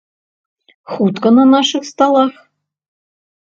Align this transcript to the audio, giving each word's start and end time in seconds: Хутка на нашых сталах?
Хутка 0.93 1.27
на 1.37 1.45
нашых 1.53 1.81
сталах? 1.91 2.33